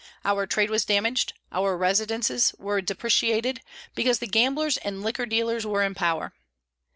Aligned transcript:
Our 0.25 0.47
trade 0.47 0.71
was 0.71 0.83
damaged, 0.83 1.33
our 1.51 1.77
residences 1.77 2.55
were 2.57 2.81
depreciated, 2.81 3.61
because 3.93 4.17
the 4.17 4.25
gamblers 4.25 4.77
and 4.77 5.03
liquor 5.03 5.27
dealers 5.27 5.63
were 5.63 5.83
in 5.83 5.93
power. 5.93 6.33